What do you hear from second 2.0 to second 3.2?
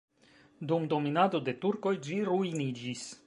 ĝi ruiniĝis.